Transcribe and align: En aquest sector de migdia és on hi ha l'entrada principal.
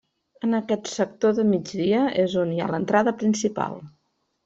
En 0.45 0.55
aquest 0.59 0.89
sector 0.91 1.35
de 1.41 1.45
migdia 1.51 2.01
és 2.25 2.37
on 2.47 2.57
hi 2.57 2.61
ha 2.65 2.73
l'entrada 2.75 3.15
principal. 3.25 3.83